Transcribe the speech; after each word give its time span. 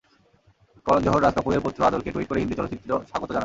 করণ 0.85 1.01
জোহর 1.05 1.21
রাজ 1.23 1.33
কাপুরের 1.35 1.63
পৌত্র 1.63 1.87
আদরকে 1.87 2.09
টুইট 2.13 2.27
করে 2.29 2.41
হিন্দি 2.41 2.55
চলচ্চিত্র 2.57 2.91
স্বাগত 3.09 3.29
জানান। 3.29 3.39